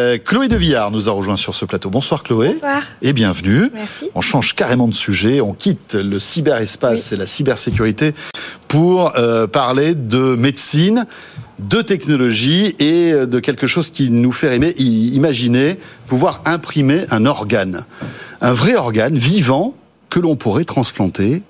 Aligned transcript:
Euh, 0.00 0.16
Chloé 0.16 0.48
de 0.48 0.56
Villard 0.56 0.90
nous 0.90 1.10
a 1.10 1.12
rejoint 1.12 1.36
sur 1.36 1.54
ce 1.54 1.66
plateau. 1.66 1.90
Bonsoir 1.90 2.22
Chloé. 2.22 2.54
Bonsoir. 2.54 2.82
Et 3.02 3.12
bienvenue. 3.12 3.70
Merci. 3.74 4.08
On 4.14 4.22
change 4.22 4.54
carrément 4.54 4.88
de 4.88 4.94
sujet, 4.94 5.42
on 5.42 5.52
quitte 5.52 5.92
le 5.92 6.18
cyberespace 6.18 7.12
et 7.12 7.16
la 7.16 7.26
cybersécurité 7.26 8.14
pour 8.68 9.12
euh, 9.18 9.46
parler 9.46 9.94
de 9.94 10.34
médecine, 10.34 11.04
de 11.58 11.82
technologie 11.82 12.74
et 12.78 13.12
de 13.12 13.38
quelque 13.38 13.66
chose 13.66 13.90
qui 13.90 14.10
nous 14.10 14.32
fait 14.32 14.56
aimer, 14.56 14.70
imaginer 14.78 15.76
pouvoir 16.06 16.40
imprimer 16.46 17.02
un 17.10 17.26
organe. 17.26 17.84
Un 18.40 18.54
vrai 18.54 18.74
organe 18.74 19.18
vivant 19.18 19.74
que 20.08 20.20
l'on 20.20 20.36
pourrait 20.36 20.64
transplanter 20.64 21.42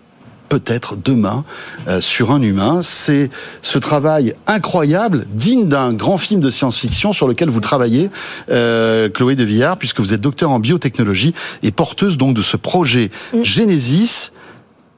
peut-être 0.53 0.96
demain 1.03 1.45
euh, 1.89 2.03
sur 2.03 2.30
un 2.30 2.43
humain. 2.43 2.80
C'est 2.82 3.30
ce 3.62 3.79
travail 3.79 4.34
incroyable, 4.46 5.25
digne 5.32 5.66
d'un 5.66 5.95
grand 5.95 6.19
film 6.19 6.43
de 6.43 6.51
science-fiction 6.51 7.14
sur 7.14 7.27
lequel 7.27 7.48
vous 7.48 7.61
travaillez, 7.61 8.11
euh, 8.51 9.09
Chloé 9.09 9.34
de 9.34 9.45
Villard, 9.45 9.79
puisque 9.79 10.01
vous 10.01 10.12
êtes 10.12 10.20
docteur 10.20 10.51
en 10.51 10.59
biotechnologie 10.59 11.33
et 11.62 11.70
porteuse 11.70 12.19
donc 12.19 12.34
de 12.37 12.43
ce 12.43 12.59
projet 12.59 13.10
mm. 13.33 13.43
Genesis. 13.43 14.33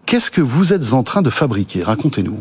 Qu'est-ce 0.06 0.32
que 0.32 0.40
vous 0.40 0.72
êtes 0.72 0.92
en 0.92 1.04
train 1.04 1.22
de 1.22 1.30
fabriquer? 1.30 1.84
Racontez-nous. 1.84 2.40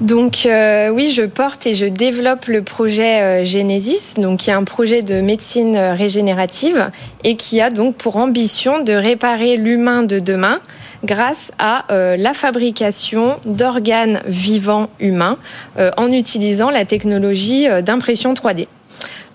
Donc 0.00 0.46
euh, 0.46 0.88
oui, 0.90 1.12
je 1.12 1.22
porte 1.22 1.66
et 1.66 1.74
je 1.74 1.86
développe 1.86 2.46
le 2.46 2.62
projet 2.62 3.44
Genesis, 3.44 4.14
donc 4.14 4.38
qui 4.38 4.50
est 4.50 4.54
un 4.54 4.64
projet 4.64 5.02
de 5.02 5.20
médecine 5.20 5.76
régénérative 5.76 6.90
et 7.24 7.36
qui 7.36 7.60
a 7.60 7.70
donc 7.70 7.96
pour 7.96 8.16
ambition 8.16 8.82
de 8.82 8.92
réparer 8.92 9.56
l'humain 9.56 10.04
de 10.04 10.20
demain 10.20 10.60
grâce 11.06 11.52
à 11.58 11.90
euh, 11.90 12.16
la 12.16 12.34
fabrication 12.34 13.38
d'organes 13.46 14.20
vivants 14.26 14.90
humains 15.00 15.38
euh, 15.78 15.90
en 15.96 16.12
utilisant 16.12 16.68
la 16.68 16.84
technologie 16.84 17.68
euh, 17.68 17.80
d'impression 17.80 18.34
3D. 18.34 18.66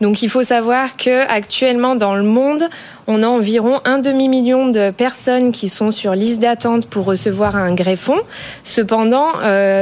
Donc 0.02 0.22
il 0.24 0.30
faut 0.30 0.44
savoir 0.44 0.98
que 0.98 1.28
actuellement 1.32 1.96
dans 1.96 2.16
le 2.16 2.24
monde, 2.24 2.64
on 3.08 3.22
a 3.24 3.28
environ 3.28 3.82
un 3.86 4.00
demi-million 4.00 4.68
de 4.68 4.90
personnes 4.90 5.52
qui 5.52 5.70
sont 5.70 5.92
sur 5.92 6.16
liste 6.16 6.40
d'attente 6.40 6.88
pour 6.88 7.06
recevoir 7.06 7.56
un 7.56 7.74
greffon. 7.76 8.18
Cependant, 8.64 9.28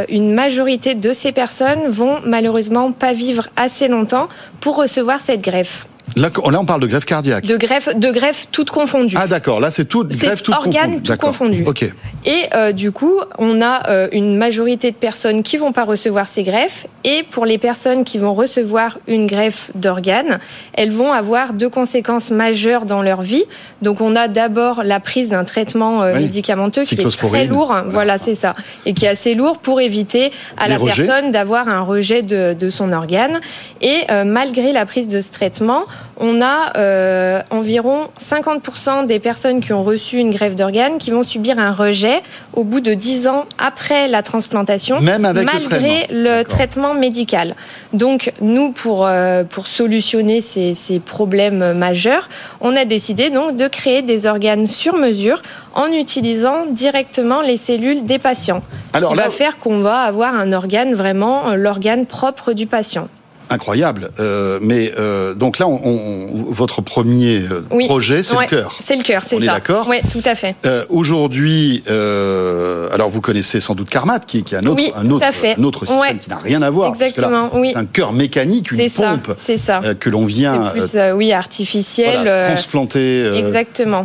une 0.09 0.33
majorité 0.33 0.93
de 0.93 1.13
ces 1.13 1.31
personnes 1.31 1.87
vont 1.87 2.19
malheureusement 2.25 2.91
pas 2.91 3.13
vivre 3.13 3.47
assez 3.55 3.87
longtemps 3.87 4.27
pour 4.59 4.75
recevoir 4.75 5.21
cette 5.21 5.41
greffe. 5.41 5.87
Là, 6.15 6.29
on 6.43 6.65
parle 6.65 6.81
de 6.81 6.87
greffe 6.87 7.05
cardiaque. 7.05 7.45
De 7.45 7.57
greffe, 7.57 7.95
de 7.95 8.11
greffe 8.11 8.47
toute 8.51 8.69
confondue. 8.69 9.15
Ah 9.17 9.27
d'accord, 9.27 9.59
là 9.59 9.71
c'est 9.71 9.85
tout 9.85 10.03
greffe 10.03 10.43
toute 10.43 10.55
organe 10.55 11.01
tout 11.01 11.15
confondu. 11.17 11.63
Ok. 11.65 11.85
Et 12.25 12.43
euh, 12.53 12.71
du 12.71 12.91
coup, 12.91 13.19
on 13.37 13.61
a 13.61 13.89
euh, 13.89 14.07
une 14.11 14.37
majorité 14.37 14.91
de 14.91 14.95
personnes 14.95 15.43
qui 15.43 15.57
vont 15.57 15.71
pas 15.71 15.83
recevoir 15.83 16.27
ces 16.27 16.43
greffes, 16.43 16.85
et 17.03 17.23
pour 17.29 17.45
les 17.45 17.57
personnes 17.57 18.03
qui 18.03 18.17
vont 18.17 18.33
recevoir 18.33 18.97
une 19.07 19.25
greffe 19.25 19.71
d'organes, 19.75 20.39
elles 20.73 20.91
vont 20.91 21.11
avoir 21.11 21.53
deux 21.53 21.69
conséquences 21.69 22.31
majeures 22.31 22.85
dans 22.85 23.01
leur 23.01 23.21
vie. 23.21 23.45
Donc 23.81 24.01
on 24.01 24.15
a 24.15 24.27
d'abord 24.27 24.81
la 24.83 24.99
prise 24.99 25.29
d'un 25.29 25.43
traitement 25.43 26.01
euh, 26.01 26.19
médicamenteux 26.19 26.83
qui 26.83 26.95
est 26.95 27.17
très 27.17 27.45
lourd, 27.45 27.75
voilà 27.85 28.17
c'est 28.17 28.35
ça, 28.35 28.55
et 28.85 28.93
qui 28.93 29.05
est 29.05 29.09
assez 29.09 29.35
lourd 29.35 29.59
pour 29.59 29.81
éviter 29.81 30.31
à 30.57 30.67
la 30.67 30.79
personne 30.79 31.31
d'avoir 31.31 31.67
un 31.67 31.81
rejet 31.81 32.21
de, 32.21 32.55
de, 32.59 32.69
son 32.69 32.91
organe. 32.91 33.39
Et 33.81 34.05
malgré 34.25 34.71
la 34.71 34.85
prise 34.85 35.07
de 35.07 35.21
ce 35.21 35.31
traitement, 35.31 35.85
on 36.17 36.41
a 36.41 36.77
euh, 36.77 37.41
environ 37.49 38.09
50% 38.19 39.05
des 39.05 39.19
personnes 39.19 39.61
qui 39.61 39.73
ont 39.73 39.83
reçu 39.83 40.17
une 40.17 40.31
greffe 40.31 40.55
d'organes 40.55 40.97
qui 40.97 41.11
vont 41.11 41.23
subir 41.23 41.59
un 41.59 41.71
rejet 41.71 42.21
au 42.53 42.63
bout 42.63 42.81
de 42.81 42.93
10 42.93 43.27
ans 43.27 43.45
après 43.57 44.07
la 44.07 44.21
transplantation, 44.21 44.99
Même 44.99 45.25
avec 45.25 45.45
malgré 45.45 46.07
le 46.11 46.43
traitement, 46.43 46.93
médical. 46.93 47.55
Donc 47.93 48.33
nous, 48.41 48.71
pour, 48.71 49.05
euh, 49.05 49.43
pour 49.43 49.67
solutionner 49.67 50.41
ces, 50.41 50.73
ces 50.73 50.99
problèmes 50.99 51.73
majeurs, 51.73 52.27
on 52.61 52.75
a 52.75 52.85
décidé 52.85 53.29
donc 53.29 53.55
de 53.55 53.67
créer 53.67 54.01
des 54.01 54.25
organes 54.25 54.65
sur 54.65 54.95
mesure 54.95 55.41
en 55.73 55.87
utilisant 55.87 56.65
directement 56.69 57.41
les 57.41 57.57
cellules 57.57 58.05
des 58.05 58.19
patients. 58.19 58.61
Alors, 58.93 59.15
va 59.15 59.29
faire 59.29 59.57
qu'on 59.57 59.79
va 59.79 60.01
avoir 60.01 60.35
un 60.35 60.51
organe 60.51 60.93
vraiment 60.93 61.55
l'organe 61.55 62.05
propre 62.05 62.53
du 62.53 62.67
patient 62.67 63.07
incroyable. 63.49 64.11
Euh, 64.19 64.59
mais 64.61 64.91
euh, 64.97 65.33
donc 65.33 65.59
là, 65.59 65.67
on, 65.67 66.45
votre 66.49 66.81
premier 66.81 67.39
euh, 67.39 67.85
projet, 67.85 68.23
c'est 68.23 68.35
le 68.35 68.47
cœur. 68.47 68.77
C'est 68.79 68.95
le 68.95 69.03
cœur, 69.03 69.21
c'est 69.25 69.39
ça. 69.39 69.53
D'accord. 69.53 69.87
Oui, 69.89 69.97
tout 70.11 70.21
à 70.25 70.35
fait. 70.35 70.55
Euh, 70.65 70.85
Aujourd'hui, 70.89 71.83
alors 71.87 73.09
vous 73.09 73.21
connaissez 73.21 73.61
sans 73.61 73.75
doute 73.75 73.89
Carmat, 73.89 74.19
qui, 74.19 74.43
qui 74.43 74.55
est 74.55 74.57
un 74.57 74.63
autre, 74.63 74.83
un 74.95 75.09
autre, 75.09 75.25
un 75.57 75.63
autre 75.63 75.85
système 75.85 76.19
qui 76.19 76.29
n'a 76.29 76.37
rien 76.37 76.61
à 76.61 76.69
voir. 76.69 76.89
Exactement. 76.89 77.49
oui. 77.53 77.73
Un 77.75 77.85
cœur 77.85 78.13
mécanique, 78.13 78.71
une 78.71 78.89
pompe, 78.89 79.33
c'est 79.37 79.57
ça. 79.57 79.81
que 79.99 80.09
l'on 80.09 80.25
vient, 80.25 80.71
plus, 80.73 80.97
oui, 81.15 81.31
artificiel, 81.31 82.25
transplanter, 82.47 83.25
exactement, 83.37 84.03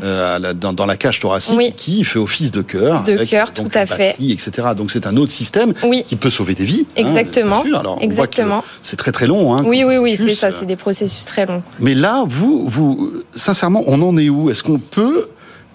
dans, 0.55 0.73
dans, 0.73 0.87
la 0.87 0.97
cage 0.97 1.21
thoracique, 1.21 1.77
qui 1.77 2.05
fait 2.05 2.19
office 2.19 2.51
de 2.51 2.63
cœur, 2.63 3.05
de 3.05 3.25
cœur, 3.25 3.53
tout 3.53 3.71
à 3.75 3.87
fait, 3.87 4.17
etc. 4.21 4.69
Donc 4.77 4.91
c'est 4.91 5.07
un 5.07 5.17
autre 5.17 5.33
système 5.33 5.75
qui 6.07 6.17
peut 6.17 6.31
sauver 6.31 6.55
des 6.55 6.65
vies. 6.65 6.87
Hein, 6.97 7.01
exactement. 7.01 7.65
Alors, 7.75 7.99
exactement. 8.01 8.65
C'est 8.83 8.97
très 8.97 9.13
très 9.13 9.27
long. 9.27 9.34
Hein, 9.35 9.65
oui, 9.67 9.85
oui, 9.85 9.99
oui, 9.99 10.17
c'est 10.17 10.35
ça. 10.35 10.51
C'est 10.51 10.67
des 10.67 10.77
processus 10.77 11.25
très 11.25 11.47
longs. 11.47 11.63
Mais 11.81 11.95
là, 11.95 12.25
vous, 12.27 12.67
vous, 12.67 13.13
sincèrement, 13.33 13.83
on 13.87 14.01
en 14.03 14.17
est 14.17 14.29
où? 14.29 14.51
Est-ce 14.51 14.63
qu'on 14.63 14.79
peut 14.79 15.29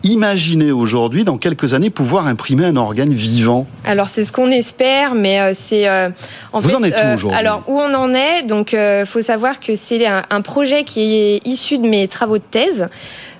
imaginer 0.04 0.72
aujourd'hui, 0.72 1.24
dans 1.24 1.38
quelques 1.38 1.74
années, 1.74 1.90
pouvoir 1.90 2.28
imprimer 2.28 2.66
un 2.66 2.76
organe 2.78 3.14
vivant? 3.14 3.68
Alors 3.84 4.08
c'est 4.08 4.24
ce 4.24 4.32
qu'on 4.32 4.50
espère, 4.50 5.14
mais 5.14 5.42
euh, 5.42 5.52
c'est 5.54 5.90
euh, 5.90 6.10
en 6.54 6.60
Vous 6.60 6.76
en 6.76 6.84
êtes 6.84 6.94
où 6.94 6.98
euh, 6.98 7.16
aujourd'hui? 7.16 7.40
Alors 7.40 7.64
où 7.68 7.78
on 7.80 7.94
en 7.94 8.14
est? 8.14 8.44
Donc, 8.44 8.74
il 8.74 9.06
faut 9.06 9.22
savoir 9.22 9.60
que 9.60 9.76
c'est 9.76 10.06
un, 10.06 10.42
projet 10.42 10.84
qui 10.84 11.16
est 11.16 11.46
issu 11.46 11.78
de 11.78 11.88
mes 11.88 12.08
travaux 12.08 12.38
de 12.38 12.44
thèse. 12.50 12.88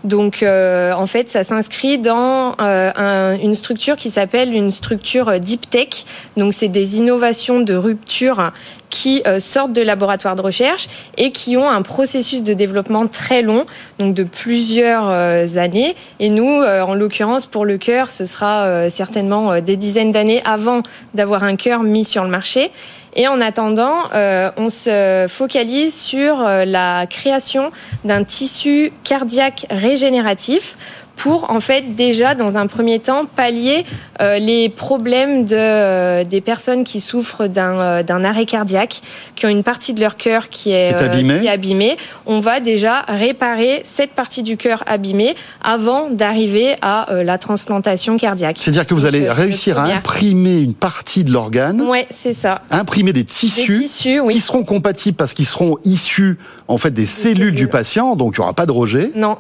Donc, 0.04 0.44
en 0.44 1.06
fait, 1.06 1.30
ça 1.30 1.44
s'inscrit 1.44 1.98
dans 1.98 2.56
une 3.42 3.56
structure 3.56 3.96
qui 3.96 4.10
s'appelle 4.10 4.54
une 4.54 4.72
structure 4.72 5.40
deep 5.40 5.70
tech. 5.70 6.06
Donc, 6.38 6.54
c'est 6.54 6.68
des 6.68 6.98
innovations 6.98 7.62
de 7.62 7.74
rupture 7.74 8.52
qui 8.90 9.22
euh, 9.26 9.40
sortent 9.40 9.74
de 9.74 9.82
laboratoires 9.82 10.36
de 10.36 10.42
recherche 10.42 10.88
et 11.18 11.32
qui 11.32 11.58
ont 11.58 11.70
un 11.70 11.82
processus 11.82 12.44
de 12.44 12.54
développement 12.54 13.08
très 13.08 13.42
long, 13.42 13.66
donc 14.00 14.14
de 14.14 14.24
plusieurs 14.24 15.10
euh, 15.10 15.46
années. 15.58 15.96
Et 16.20 16.30
nous, 16.30 16.62
euh, 16.62 16.82
en 16.82 16.94
l'occurrence, 16.94 17.46
pour 17.46 17.66
le 17.66 17.78
cœur, 17.78 18.10
ce 18.10 18.26
sera 18.26 18.90
certainement 18.90 19.62
des 19.62 19.78
dizaines 19.78 20.12
d'années 20.12 20.42
avant 20.46 20.84
d'avoir 21.14 21.44
un 21.44 21.56
cœur 21.56 21.84
mis 21.84 22.06
sur 22.06 22.24
le 22.24 22.30
marché. 22.30 22.72
Et 23.16 23.28
en 23.28 23.42
attendant, 23.42 24.04
on 24.58 24.70
se 24.70 25.26
focalise 25.28 25.96
sur 25.96 26.42
la 26.44 27.06
création 27.08 27.72
d'un 28.06 28.24
tissu 28.24 28.92
cardiaque 29.04 29.66
régénératif 29.70 30.76
pour 31.20 31.52
en 31.52 31.60
fait 31.60 31.96
déjà 31.96 32.34
dans 32.34 32.58
un 32.58 32.66
premier 32.66 33.00
temps 33.00 33.26
pallier 33.26 33.86
euh, 34.22 34.40
les 34.40 34.70
problèmes 34.70 35.46
de, 35.46 35.56
euh, 35.56 36.24
des 36.24 36.40
personnes 36.40 36.86
qui 36.86 37.02
souffrent 37.02 37.48
d'un 37.48 37.80
euh, 37.80 38.04
d'un 38.04 38.24
arrêt 38.24 38.46
cardiaque, 38.46 39.02
qui 39.36 39.46
ont 39.46 39.50
une 39.50 39.64
partie 39.64 39.94
de 39.94 40.00
leur 40.00 40.16
cœur 40.16 40.48
qui 40.48 40.72
est, 40.72 40.94
abîmée. 40.94 41.40
qui 41.40 41.46
est 41.46 41.50
abîmée. 41.50 41.98
On 42.26 42.40
va 42.40 42.62
déjà 42.62 43.02
réparer 43.10 43.82
cette 43.84 44.12
partie 44.12 44.44
du 44.44 44.56
cœur 44.56 44.84
abîmée 44.88 45.36
avant 45.62 46.10
d'arriver 46.10 46.76
à 46.82 47.08
la 47.12 47.38
transplantation 47.38 48.18
cardiaque. 48.18 48.58
C'est-à-dire 48.60 48.88
que 48.88 48.94
vous 48.94 49.06
allez 49.06 49.30
réussir 49.30 49.78
à 49.78 49.84
imprimer 49.84 50.62
une 50.62 50.74
partie 50.74 51.26
de 51.26 51.32
l'organe. 51.32 51.82
Ouais, 51.82 52.08
c'est 52.10 52.34
ça. 52.34 52.62
Imprimer 52.72 52.99
des 53.04 53.26
tissus, 53.26 53.72
des 53.72 53.84
tissus 53.84 54.20
oui. 54.20 54.34
qui 54.34 54.40
seront 54.40 54.64
compatibles 54.64 55.18
parce 55.18 55.34
qu'ils 55.34 55.46
seront 55.46 55.78
issus 55.84 56.38
en 56.68 56.78
fait 56.78 56.92
des, 56.92 57.06
cellules, 57.06 57.38
cellules, 57.38 57.56
du 57.56 57.68
patient, 57.68 58.16
donc 58.16 58.36
il 58.36 58.42
n'y 58.42 58.44
aura 58.44 58.54
pas 58.54 58.66
de 58.66 58.72
rejet. 58.72 59.12
Non, 59.16 59.38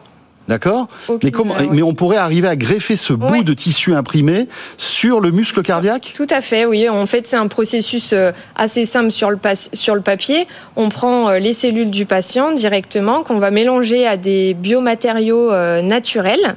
D'accord? 0.50 0.88
Mais, 1.24 1.30
comment, 1.30 1.54
mais 1.72 1.84
on 1.84 1.94
pourrait 1.94 2.18
arriver 2.18 2.48
à 2.48 2.56
greffer 2.56 2.96
ce 2.96 3.14
bout 3.14 3.44
de 3.44 3.54
tissu 3.54 3.94
imprimé 3.94 4.48
sur 4.78 5.22
le 5.22 5.30
muscle 5.30 5.62
cardiaque? 5.62 6.12
Tout 6.16 6.26
à 6.32 6.42
fait, 6.42 6.66
oui. 6.66 6.90
En 6.90 7.06
fait, 7.06 7.28
c'est 7.28 7.36
un 7.36 7.46
processus 7.46 8.14
euh, 8.14 8.32
assez 8.56 8.84
simple 8.86 9.12
sur 9.12 9.30
le, 9.30 9.38
sur 9.74 9.94
le 9.94 10.02
papier. 10.02 10.48
On 10.76 10.90
prend 10.90 11.30
euh, 11.30 11.38
les 11.38 11.54
cellules 11.54 11.92
du 11.92 12.08
patient 12.08 12.52
directement, 12.52 13.22
qu'on 13.22 13.38
va 13.38 13.52
mélanger 13.52 14.08
à 14.08 14.18
des 14.18 14.56
biomatériaux 14.56 15.52
euh, 15.52 15.84
naturels. 15.84 16.56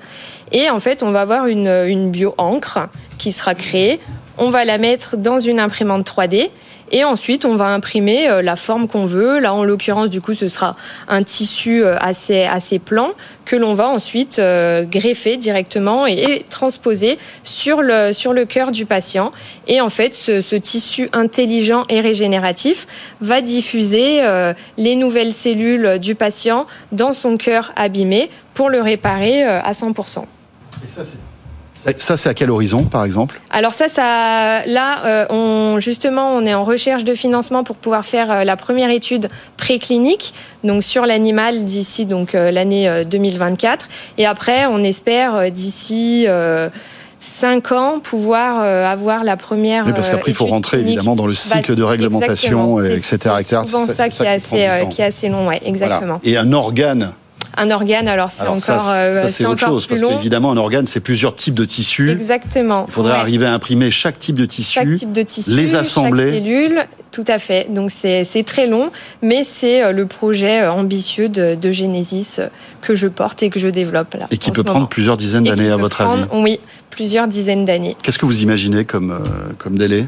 Et 0.52 0.70
en 0.70 0.81
fait, 0.81 1.02
on 1.02 1.10
va 1.10 1.20
avoir 1.20 1.46
une, 1.46 1.69
une 1.69 2.10
bio-encre 2.10 2.88
qui 3.19 3.31
sera 3.31 3.54
créée. 3.54 4.00
On 4.38 4.49
va 4.49 4.64
la 4.64 4.78
mettre 4.78 5.19
dans 5.19 5.38
une 5.38 5.60
imprimante 5.60 6.10
3D 6.10 6.49
et 6.92 7.04
ensuite, 7.04 7.46
on 7.46 7.56
va 7.56 7.68
imprimer 7.68 8.28
euh, 8.28 8.42
la 8.42 8.54
forme 8.54 8.86
qu'on 8.86 9.06
veut. 9.06 9.38
Là, 9.40 9.54
en 9.54 9.64
l'occurrence, 9.64 10.10
du 10.10 10.20
coup, 10.20 10.34
ce 10.34 10.48
sera 10.48 10.76
un 11.08 11.22
tissu 11.22 11.82
euh, 11.82 11.96
assez, 11.98 12.42
assez 12.42 12.78
plan 12.78 13.12
que 13.46 13.56
l'on 13.56 13.72
va 13.72 13.88
ensuite 13.88 14.38
euh, 14.38 14.84
greffer 14.84 15.36
directement 15.36 16.06
et, 16.06 16.42
transposer 16.50 17.18
sur 17.42 17.80
le, 17.80 18.12
sur 18.12 18.34
le 18.34 18.44
cœur 18.44 18.70
du 18.72 18.84
patient. 18.84 19.32
Et 19.66 19.80
en 19.80 19.88
fait, 19.88 20.14
ce, 20.14 20.54
tissu 20.56 21.08
intelligent 21.14 21.86
et 21.88 22.00
régénératif 22.00 22.86
va 23.20 23.40
diffuser 23.40 24.20
les 24.76 24.96
nouvelles 24.96 25.32
cellules 25.32 25.98
du 25.98 26.14
patient 26.14 26.66
dans 26.92 27.14
son 27.14 27.36
cœur 27.36 27.72
abîmé 27.74 28.30
pour 28.54 28.68
le 28.68 28.80
réparer 28.82 29.42
à 29.42 29.72
100%. 29.72 30.24
Et 30.84 30.88
ça, 30.88 31.02
c'est 31.04 31.31
Ça, 31.96 32.17
c'est 32.17 32.29
à 32.29 32.34
quel 32.34 32.50
horizon, 32.50 32.84
par 32.84 33.05
exemple? 33.05 33.40
Alors 33.50 33.73
ça, 33.73 33.88
ça, 33.88 34.64
là, 34.67 35.05
euh, 35.05 35.26
on, 35.31 35.81
justement, 35.81 36.34
on 36.34 36.46
est 36.46 36.55
en 36.55 36.62
recherche 36.62 37.05
de 37.05 37.14
financement 37.14 37.64
pour 37.64 37.76
pouvoir 37.76 38.05
faire 38.05 38.31
euh, 38.31 38.44
la 38.44 38.56
première 38.56 38.90
étude 38.90 39.29
préclinique, 39.56 40.32
donc 40.64 40.84
sur 40.84 41.06
l'animal 41.06 41.64
d'ici 41.64 42.06
donc 42.06 42.34
euh, 42.34 42.50
l'année 42.50 43.05
2024, 43.05 43.88
et 44.19 44.26
après, 44.26 44.67
on 44.67 44.82
espère 44.82 45.50
d'ici 45.50 46.26
5 47.20 47.73
ans 47.73 48.00
pouvoir 48.00 48.61
avoir 48.61 49.25
la 49.25 49.37
première. 49.37 49.87
Oui, 49.87 49.93
parce 49.93 50.11
qu'après, 50.11 50.31
il 50.31 50.35
faut 50.35 50.46
rentrer 50.46 50.81
évidemment 50.81 51.17
dans 51.17 51.26
le 51.26 51.35
cycle 51.35 51.73
bah, 51.73 51.75
de 51.75 51.82
réglementation, 51.82 52.82
etc. 52.82 53.19
C'est 53.44 53.64
souvent 53.64 53.87
ça, 53.87 54.08
qui, 54.08 54.23
est 54.23 54.26
assez, 54.26 54.69
qui, 54.90 55.02
est 55.02 55.06
assez 55.06 55.28
long, 55.28 55.49
ouais, 55.49 55.61
exactement. 55.64 56.20
Et 56.23 56.37
un 56.37 56.52
organe 56.52 57.12
un 57.56 57.70
organe, 57.70 58.08
alors 58.08 58.31
c'est 58.31 58.46
encore. 58.46 58.60
Ça, 58.60 58.94
euh, 58.94 59.28
c'est 59.28 59.44
autre 59.44 59.60
chose, 59.60 59.87
parce 59.87 60.00
qu'évidemment, 60.00 60.52
un 60.52 60.56
organe, 60.56 60.87
c'est 60.87 61.00
plusieurs 61.00 61.34
types 61.34 61.54
de 61.54 61.64
tissus. 61.64 62.10
Exactement. 62.10 62.84
Il 62.88 62.93
faudrait 62.93 63.19
arriver 63.19 63.46
à 63.46 63.52
imprimer 63.52 63.90
chaque 63.90 64.19
type 64.19 64.37
de 64.38 64.46
tissu, 64.46 64.72
chaque 64.72 64.93
type 64.93 65.12
de 65.12 65.22
tissu 65.22 65.54
les 65.54 65.75
assembler. 65.75 66.31
Chaque 66.31 66.43
cellule, 66.43 66.87
tout 67.10 67.25
à 67.28 67.38
fait. 67.38 67.72
Donc 67.72 67.90
c'est 67.90 68.44
très 68.46 68.66
long, 68.66 68.90
mais 69.22 69.44
c'est 69.44 69.84
euh, 69.84 69.93
le 69.93 70.06
projet 70.06 70.62
euh, 70.62 70.72
ambitieux 70.72 71.28
de, 71.28 71.54
de, 71.54 71.70
Genesis 71.70 72.40
que 72.81 72.94
je 72.94 73.08
porte 73.08 73.43
et 73.43 73.50
que 73.50 73.60
je 73.60 73.69
développe 73.69 74.14
là. 74.14 74.26
Et 74.31 74.38
qui 74.38 74.50
peut 74.50 74.64
prendre 74.64 74.88
plusieurs 74.88 75.16
dizaines 75.16 75.44
d'années, 75.44 75.70
à 75.70 75.76
votre 75.76 76.00
avis 76.00 76.25
Oui, 76.32 76.58
plusieurs 76.90 77.28
dizaines 77.28 77.64
d'années. 77.64 77.96
Qu'est-ce 78.02 78.19
que 78.19 78.26
vous 78.26 78.43
imaginez 78.43 78.84
comme, 78.84 79.19
comme 79.58 79.76
délai 79.76 80.06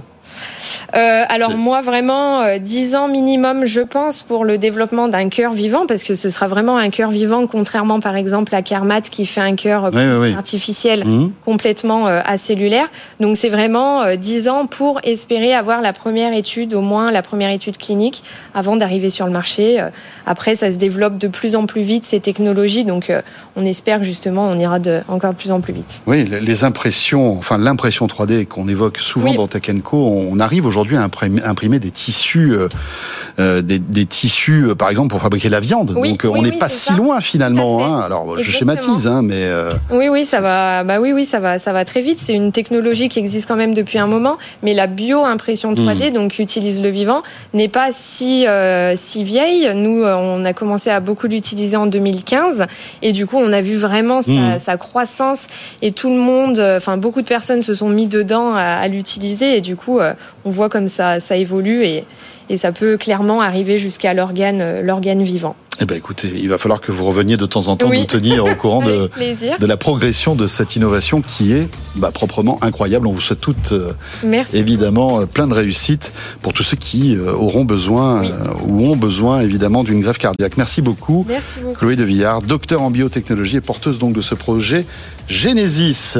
euh, 0.94 1.22
alors 1.28 1.56
moi 1.56 1.80
vraiment 1.80 2.42
euh, 2.42 2.58
10 2.58 2.94
ans 2.94 3.08
minimum 3.08 3.64
je 3.64 3.80
pense 3.80 4.22
pour 4.22 4.44
le 4.44 4.58
développement 4.58 5.08
d'un 5.08 5.28
cœur 5.28 5.52
vivant 5.52 5.86
parce 5.86 6.04
que 6.04 6.14
ce 6.14 6.30
sera 6.30 6.46
vraiment 6.46 6.76
un 6.76 6.90
cœur 6.90 7.10
vivant 7.10 7.46
contrairement 7.46 8.00
par 8.00 8.16
exemple 8.16 8.54
à 8.54 8.62
Kermat 8.62 9.02
qui 9.02 9.26
fait 9.26 9.40
un 9.40 9.56
cœur 9.56 9.90
artificiel 10.36 11.04
mhm. 11.04 11.32
complètement 11.44 12.08
euh, 12.08 12.20
acellulaire. 12.24 12.86
Donc 13.20 13.36
c'est 13.36 13.48
vraiment 13.48 14.14
10 14.16 14.48
euh, 14.48 14.50
ans 14.50 14.66
pour 14.66 15.00
espérer 15.02 15.54
avoir 15.54 15.80
la 15.80 15.92
première 15.92 16.32
étude 16.32 16.74
au 16.74 16.80
moins 16.80 17.10
la 17.10 17.22
première 17.22 17.50
étude 17.50 17.76
clinique 17.76 18.22
avant 18.54 18.76
d'arriver 18.76 19.10
sur 19.10 19.26
le 19.26 19.32
marché. 19.32 19.80
Euh, 19.80 19.90
après 20.26 20.54
ça 20.54 20.70
se 20.72 20.76
développe 20.76 21.18
de 21.18 21.28
plus 21.28 21.56
en 21.56 21.66
plus 21.66 21.82
vite 21.82 22.04
ces 22.04 22.20
technologies 22.20 22.84
donc 22.84 23.12
on 23.56 23.64
espère 23.64 23.98
que 23.98 24.04
justement 24.04 24.48
on 24.48 24.56
ira 24.56 24.78
de 24.78 25.00
encore 25.08 25.32
de 25.32 25.36
plus 25.36 25.52
en 25.52 25.60
plus 25.60 25.72
vite. 25.72 26.02
Oui, 26.06 26.24
les 26.24 26.64
impressions 26.64 27.36
enfin 27.36 27.58
l'impression 27.58 28.06
3D 28.06 28.46
qu'on 28.46 28.68
évoque 28.68 28.98
souvent 28.98 29.34
dans 29.34 29.48
Tech 29.48 29.62
Co, 29.82 29.96
on 29.96 30.23
arrive 30.40 30.66
aujourd'hui 30.66 30.96
à 30.96 31.02
imprimer 31.02 31.78
des 31.78 31.90
tissus, 31.90 32.52
euh, 32.52 32.68
euh, 33.38 33.62
des, 33.62 34.06
tissus, 34.06 34.66
euh, 34.68 34.74
par 34.74 34.90
exemple, 34.90 35.08
pour 35.08 35.20
fabriquer 35.20 35.48
la 35.48 35.60
viande. 35.60 35.92
Donc 35.92 36.24
on 36.24 36.42
n'est 36.42 36.52
pas 36.52 36.68
si 36.68 36.92
loin 36.94 37.20
finalement. 37.20 37.84
Hein. 37.84 38.00
Alors 38.00 38.38
je 38.38 38.50
schématise, 38.50 39.06
hein, 39.06 39.22
mais 39.22 39.50
oui, 39.90 40.08
oui, 40.08 40.24
ça 40.24 40.40
va. 40.40 40.84
Bah 40.84 41.00
oui, 41.00 41.12
oui, 41.12 41.24
ça 41.24 41.40
va, 41.40 41.58
ça 41.58 41.72
va 41.72 41.84
très 41.84 42.00
vite. 42.00 42.18
C'est 42.20 42.34
une 42.34 42.52
technologie 42.52 43.08
qui 43.08 43.18
existe 43.18 43.48
quand 43.48 43.56
même 43.56 43.74
depuis 43.74 43.98
un 43.98 44.06
moment, 44.06 44.38
mais 44.62 44.74
la 44.74 44.86
bio-impression 44.86 45.74
3D, 45.74 46.10
hmm. 46.10 46.14
donc 46.14 46.38
utilise 46.38 46.82
le 46.82 46.88
vivant, 46.88 47.22
n'est 47.52 47.68
pas 47.68 47.88
si 47.92 48.46
si 48.96 49.24
vieille. 49.24 49.70
Nous, 49.74 50.04
on 50.04 50.44
a 50.44 50.52
commencé 50.52 50.90
à 50.90 51.00
beaucoup 51.00 51.26
l'utiliser 51.26 51.76
en 51.76 51.86
2015, 51.86 52.66
et 53.02 53.12
du 53.12 53.26
coup, 53.26 53.38
on 53.38 53.52
a 53.52 53.60
vu 53.60 53.76
vraiment 53.76 54.22
sa, 54.22 54.32
hmm. 54.32 54.58
sa 54.58 54.76
croissance 54.76 55.46
et 55.82 55.92
tout 55.92 56.10
le 56.10 56.16
monde, 56.16 56.60
enfin 56.60 56.96
beaucoup 56.96 57.22
de 57.22 57.26
personnes 57.26 57.62
se 57.62 57.74
sont 57.74 57.88
mis 57.88 58.06
dedans 58.06 58.54
à, 58.54 58.62
à 58.62 58.88
l'utiliser, 58.88 59.56
et 59.56 59.60
du 59.60 59.76
coup, 59.76 60.00
on 60.44 60.50
voit 60.50 60.68
comme 60.68 60.88
ça, 60.88 61.20
ça 61.20 61.36
évolue 61.36 61.84
et, 61.84 62.04
et 62.50 62.56
ça 62.56 62.72
peut 62.72 62.96
clairement 62.96 63.40
arriver 63.40 63.78
jusqu'à 63.78 64.14
l'organe, 64.14 64.60
euh, 64.60 64.82
l'organe 64.82 65.22
vivant. 65.22 65.56
Eh 65.80 65.86
ben 65.86 65.96
écoutez, 65.96 66.30
il 66.36 66.48
va 66.48 66.56
falloir 66.56 66.80
que 66.80 66.92
vous 66.92 67.04
reveniez 67.04 67.36
de 67.36 67.46
temps 67.46 67.66
en 67.66 67.74
temps 67.74 67.90
nous 67.90 68.04
tenir 68.04 68.44
au 68.44 68.54
courant 68.54 68.80
de, 68.86 69.10
de 69.58 69.66
la 69.66 69.76
progression 69.76 70.36
de 70.36 70.46
cette 70.46 70.76
innovation 70.76 71.20
qui 71.20 71.52
est 71.52 71.68
bah, 71.96 72.12
proprement 72.12 72.62
incroyable. 72.62 73.08
On 73.08 73.12
vous 73.12 73.20
souhaite 73.20 73.40
toutes 73.40 73.72
euh, 73.72 73.92
évidemment 74.52 75.22
euh, 75.22 75.26
plein 75.26 75.48
de 75.48 75.54
réussite 75.54 76.12
pour 76.42 76.52
tous 76.52 76.62
ceux 76.62 76.76
qui 76.76 77.18
auront 77.18 77.64
besoin 77.64 78.22
ou 78.68 78.86
ont 78.86 78.96
besoin 78.96 79.40
évidemment 79.40 79.82
d'une 79.82 80.00
greffe 80.00 80.18
cardiaque. 80.18 80.56
Merci 80.56 80.80
beaucoup, 80.80 81.24
Merci 81.28 81.58
beaucoup. 81.58 81.74
Chloé 81.74 81.96
de 81.96 82.04
Villard, 82.04 82.42
docteur 82.42 82.82
en 82.82 82.92
biotechnologie 82.92 83.56
et 83.56 83.60
porteuse 83.60 83.98
donc 83.98 84.12
de 84.12 84.20
ce 84.20 84.36
projet 84.36 84.86
Genesis. 85.28 86.18